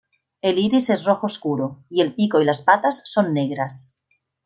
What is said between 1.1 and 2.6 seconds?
oscuro, y el pico y